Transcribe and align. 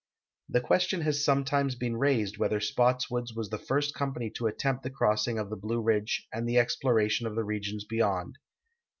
The 0.49 0.61
question 0.61 1.01
has 1.01 1.23
sometimes 1.23 1.75
been 1.75 1.95
raised 1.95 2.39
whether 2.39 2.59
Spottswood's 2.59 3.35
was 3.35 3.49
the 3.51 3.59
first 3.59 3.93
company 3.93 4.31
to 4.31 4.47
attempt 4.47 4.81
the 4.81 4.89
crossing 4.89 5.37
of 5.37 5.51
the 5.51 5.55
Blue 5.55 5.79
Ridge 5.83 6.27
and 6.33 6.49
the 6.49 6.57
exploration 6.57 7.27
of 7.27 7.35
the 7.35 7.43
regions 7.43 7.83
beyond. 7.85 8.39